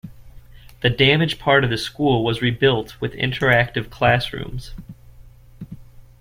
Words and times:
The 0.81 0.89
damaged 0.89 1.37
part 1.39 1.63
of 1.63 1.69
the 1.69 1.77
school 1.77 2.23
was 2.23 2.41
rebuilt 2.41 2.99
with 2.99 3.13
interactive 3.13 3.91
classrooms. 3.91 4.73